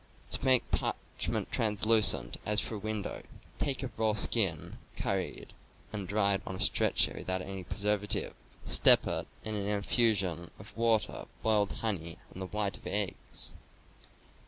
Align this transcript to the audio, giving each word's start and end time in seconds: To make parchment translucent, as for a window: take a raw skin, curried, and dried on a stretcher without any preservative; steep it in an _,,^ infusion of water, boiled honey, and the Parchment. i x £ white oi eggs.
To 0.31 0.43
make 0.43 0.71
parchment 0.71 1.51
translucent, 1.51 2.37
as 2.43 2.59
for 2.59 2.73
a 2.73 2.79
window: 2.79 3.21
take 3.59 3.83
a 3.83 3.91
raw 3.97 4.15
skin, 4.15 4.79
curried, 4.97 5.53
and 5.93 6.07
dried 6.07 6.41
on 6.47 6.55
a 6.55 6.59
stretcher 6.59 7.13
without 7.17 7.43
any 7.43 7.63
preservative; 7.63 8.33
steep 8.65 9.05
it 9.05 9.27
in 9.43 9.53
an 9.53 9.63
_,,^ 9.69 9.75
infusion 9.75 10.49
of 10.57 10.75
water, 10.75 11.27
boiled 11.43 11.71
honey, 11.85 12.17
and 12.33 12.41
the 12.41 12.47
Parchment. 12.47 12.77
i 12.77 12.77
x 12.79 12.79
£ 12.79 12.83
white 12.87 12.91
oi 12.91 13.03
eggs. 13.29 13.55